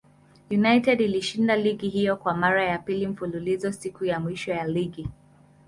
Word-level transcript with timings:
United 0.51 1.01
ilishinda 1.01 1.55
ligi 1.55 1.89
hiyo 1.89 2.17
kwa 2.17 2.33
mara 2.33 2.65
ya 2.65 2.77
pili 2.79 3.07
mfululizo 3.07 3.71
siku 3.71 4.05
ya 4.05 4.19
mwisho 4.19 4.51
ya 4.51 4.67
ligi. 4.67 5.09